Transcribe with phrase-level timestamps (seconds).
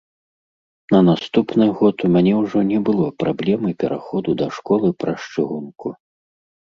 [0.93, 5.93] На наступны год у мяне ўжо не было праблемы пераходу да школы праз чыгунку.